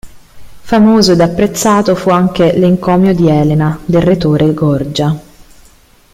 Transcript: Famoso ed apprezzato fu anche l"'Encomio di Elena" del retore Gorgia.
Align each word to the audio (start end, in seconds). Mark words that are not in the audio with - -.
Famoso 0.63 1.11
ed 1.11 1.19
apprezzato 1.21 1.93
fu 1.93 2.09
anche 2.09 2.57
l"'Encomio 2.57 3.13
di 3.13 3.29
Elena" 3.29 3.77
del 3.85 4.01
retore 4.01 4.51
Gorgia. 4.51 5.15